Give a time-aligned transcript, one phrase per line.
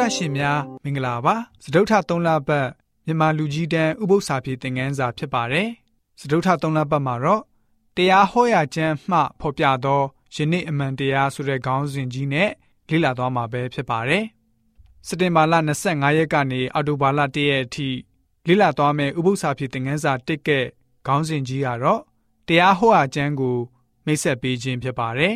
[0.00, 2.66] တော်တာရှင်များမင်္ဂလာပါစဒုထ3လပတ်
[3.06, 5.68] မြန်မာလူကြီးတန်းဥပု္ပ္ပစာပြေသင်ခန်းစာဖြစ်ပါတယ်
[6.20, 7.42] စဒုထ3လပတ်မှာတော့
[7.96, 10.02] တရားဟောရာကျမ်းမှဖော်ပြသော
[10.34, 12.50] ယနေ့အမှန်တရားဆိုတဲ့ခေါင်းစဉ်ကြီးနဲ့
[12.90, 14.24] လေ့လာသွားမှာပဲဖြစ်ပါတယ်
[15.06, 15.54] စက်တင်ဘာလ
[15.86, 17.88] 25ရက်ကနေအောက်တိုဘာလ1ရက်အထိ
[18.46, 20.60] လေ့လာသွားမယ့်ဥပု္ပ္ပစာပြေသင်ခန်းစာတစ်ကဲ
[21.06, 22.00] ခေါင်းစဉ်ကြီးကတော့
[22.48, 23.58] တရားဟောရာကျမ်းကို
[24.06, 25.34] မိတ်ဆက်ပေးခြင်းဖြစ်ပါတယ်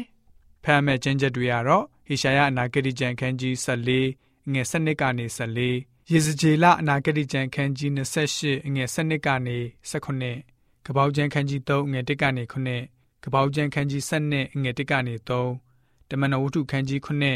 [0.64, 9.58] ဖမ်းမဲ့ကျမ်းချက်တွေကတော့ဟေရှာယအနာဂတိကျမ်းခန်းကြီး14 ငွေ7ကနေ14ယေဇကျေလအနာဂတိကျမ်းခန်းကြီး28ငွေ7ကနေ
[9.90, 17.32] 19ကပောက်ကျမ်းခန်းကြီး3ငွေ1ကနေ9ကပောက်ကျမ်းခန်းကြီး7ငွေ1ကနေ3တမန်တော်ဝတ္ထုခန်းကြီး9ငွေ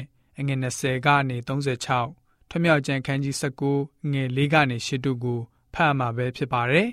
[0.75, 5.41] 20ကနေ36ထွမြောက်ကျမ်းခန်းကြီး19ငွေ4ကနေ8တို့ကို
[5.75, 6.89] ဖတ်မှာပဲဖြစ်ပါတယ်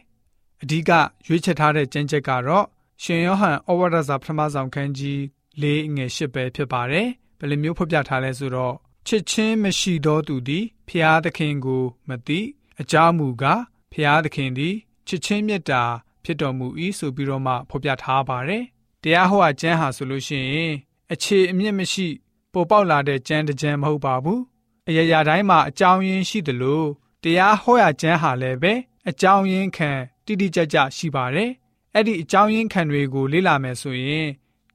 [0.62, 0.92] အဓိက
[1.28, 2.66] ရွေးချယ်ထားတဲ့ကျမ်းချက်ကတော့
[3.04, 5.20] ရှင်ယောဟန်ဩဝါဒစာပထမဆောင်ခန်းကြီး
[5.62, 7.08] ၄ငယ်၈ပဲဖြစ်ပါတယ်။
[7.40, 8.76] ဘယ်လိုမျိုးဖော်ပြထားလဲဆိုတော့
[9.08, 12.40] ချစ်ချင်းမရှိသောသူသည်ဖျားသခင်ကိုမသိ
[12.82, 14.76] အကြောင်းမူကားဖျားသခင်သည်
[15.08, 15.84] ချစ်ချင်းမေတ္တာ
[16.24, 18.64] ဖြစ်တော်မူ၏ဆိုပြီးတော့မှဖော်ပြထားပါတယ်။
[19.04, 20.74] တရားဟောကျမ်းဟာဆိုလို့ရှိရင်
[21.14, 22.08] အခြေအမြင့်မရှိ
[22.54, 24.40] ပေါ်ပေါက်လာတဲ့ကျမ်းတစ်ကျမ်းမဟုတ်ပါဘူး။
[24.88, 26.84] အရာရာတိုင်းမှာအကြောင်းရင်းရှိသလို
[27.24, 28.74] တရားဟောရကျမ်းဟာလည်းပဲ
[29.10, 29.92] အကြောင်းရင်းခံ
[30.26, 31.52] တိတိကျကျရှိပါတယ်။
[31.94, 34.28] အဲ့ဒီအကြောင်းရင်းခံတွေကို လေ့လာမယ်ဆိုရင်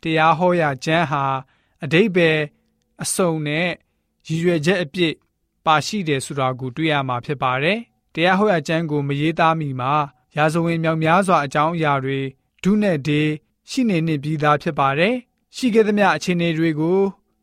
[0.03, 1.25] တရားဟောရာကျမ်းဟာ
[1.85, 2.31] အတိတ်ပဲ
[3.03, 3.69] အစုံနဲ့
[4.27, 5.15] ရည်ရွယ်ချက်အပြည့်
[5.67, 7.79] ပါရှိတယ်ဆိုတာကိုတွေ့ရမှာဖြစ်ပါတယ်။
[8.15, 9.93] တရားဟောရာကျမ်းကိုမရေးသားမီမှာ
[10.37, 12.21] ရာဇဝင်မြောက်များစွာအကြောင်းအရာတွေ
[12.63, 13.23] ဒုနဲ့ဒေ
[13.71, 15.15] ရှိနေနေပြီးသားဖြစ်ပါတယ်။
[15.57, 17.01] ရှိခဲ့သမျှအခြေအနေတွေကို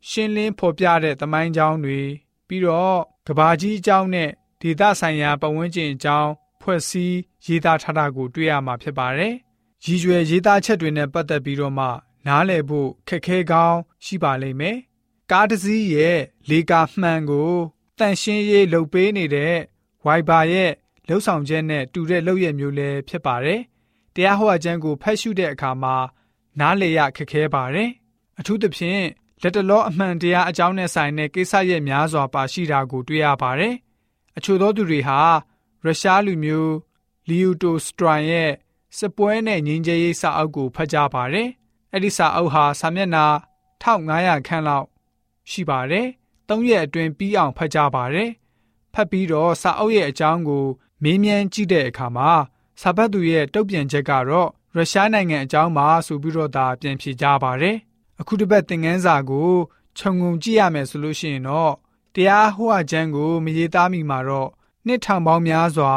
[0.09, 2.01] ရှင်းလင်းဖော်ပြတဲ့သမိုင်းကြောင်းတွေ
[2.47, 4.29] ပြီးတော့ကဘာကြီးအကြောင်းနဲ့
[4.61, 6.31] ဒေသဆိုင်ရာပတ်ဝန်းကျင်အကြောင်း
[6.61, 9.33] ဖွဲ့စည်းရေးသားထားတာကိုတွေ့ရမှာဖြစ်ပါတယ်။
[9.85, 11.87] ရည်ရွယ်ရေးသားချက်တွေနဲ့ပတ်သက်ပြီးတော့မှ
[12.27, 14.77] နားလည်ဖို့ခက်ခဲကောင်းရှိပါလိမ့်မယ်။
[15.31, 17.51] ကားတစ်စီးရဲ့လေကာမှန်ကို
[17.99, 19.55] တန့်ရှင်းရေးလုပ်ပေးနေတဲ့
[20.05, 20.71] ဝိုင်ဘာရဲ့
[21.07, 23.61] လှုပ်ဆောင်ချက်နဲ့တူတဲ့လုပ်ရမျိုးလည်းဖြစ်ပါတယ်။
[24.15, 25.95] တရားဟောအကျမ်းကိုဖတ်ရှုတဲ့အခါမှာ
[26.59, 27.89] နားလည်ရခက်ခဲပါတယ်။
[28.39, 29.03] အထူးသဖြင့်
[29.41, 33.73] လက်တလောအမှန်တရားအကြောင်းနဲ့ဆိုင်တဲ့ကိစ္စရဲ့များစွာပါရှိတာကိုတွေ့ရပါတယ်။
[34.37, 35.19] အချို့သောသူတွေဟာ
[35.83, 36.73] ရုရှားလူမျိုး
[37.27, 38.51] လီယူတိုစထရိုင်ရဲ့
[38.97, 41.49] စပွဲနဲ့ငင်းကြရေးစာအုပ်ကိုဖတ်ကြပါတယ်။
[41.91, 43.25] အဲ့ဒီစာအုပ်ဟာစာမျက်နှာ
[43.81, 44.87] 1500ခန့်လောက်
[45.49, 46.07] ရှိပါတယ်။
[46.49, 48.29] ၃ရက်အတွင်းပြီးအောင်ဖတ်ကြပါတယ်။
[48.93, 50.65] ဖတ်ပြီးတော့စာအုပ်ရဲ့အကြောင်းကို
[51.03, 52.31] မေးမြန်းကြည့်တဲ့အခါမှာ
[52.81, 57.77] စာဖတ်သူရဲ့တုံ့ပြန်ချက်ကတော့ရုရှားနိုင်ငံအကြောင်းပါဆိုပြီးတော့ဒါပြန်ဖြေကြပါတယ်။
[58.19, 59.51] အခုတစ်ပတ်သင်ခန်းစာကို
[59.97, 61.73] ခြုံငုံကြည့်ရမယ်ဆိုလို့ရှိရင်တော့
[62.15, 64.49] တရားဟောအကျမ်းကိုမရေးသားမိမှာတော့
[64.85, 65.93] နှစ်ထောင်ပေါင်းများစွာ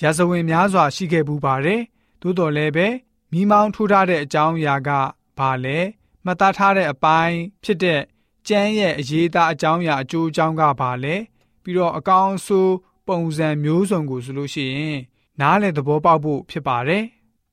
[0.00, 1.80] ရာဇဝင်များစွာရှိခဲ့ဘူးပါတယ်။
[2.22, 2.88] သို့တော်လည်းပဲ
[3.32, 4.90] မိမောင်းထိုးထားတဲ့အကြောင်းအရာက
[5.38, 5.78] ဘာလဲ
[6.24, 8.00] မှတ်သားထားတဲ့အပိုင်းဖြစ်တဲ့
[8.48, 11.16] ကျမ်းရဲ့အရေးသားအကြောင်းအရာအကျိုးအကြောင်းကဘာလဲ
[11.62, 12.74] ပြီးတော့အကောင်းဆိုး
[13.06, 14.98] ပုံစံမျိုးစုံကိုဆိုလို့ရှိရင်
[15.40, 17.04] နားလည်သဘောပေါက်ဖို့ဖြစ်ပါတယ်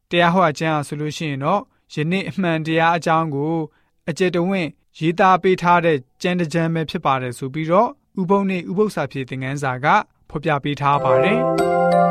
[0.09, 1.61] တရားဟောကျမ်းဆိုလို့ရှိရင်တော့
[1.93, 3.55] ယနေ့အမှန်တရားအကြောင်းကို
[4.09, 4.69] အကျယ်တဝင့်
[4.99, 7.89] ရေးသားပေးထားတဲ့ကျမ်းတစ်ကျမ်းပဲဖြစ်ပါတယ်ဆိုပြီးတော့
[8.21, 9.87] ဥပုံနဲ့ဥပု္ပ္ပစာဖြည့်သင်ခန်းစာက
[10.29, 12.04] ဖော်ပြပေးထားပါတယ်